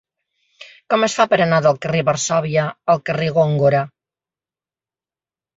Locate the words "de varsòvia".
2.03-2.63